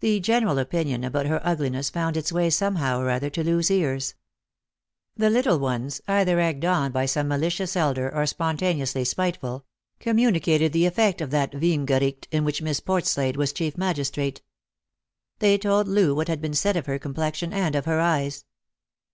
[0.00, 3.70] The general opinion about her ugliness found its way some how or other to Loo's
[3.70, 4.14] ears.
[5.14, 9.66] The little ones— either egged on by some malicious elder or spontaneously spiteful—
[10.08, 14.40] communicated the effect of that Veiling ericht in which Miss Portslade was chief magistrate.
[15.38, 18.46] They told Loo what had been said of her complexion and of her eyes.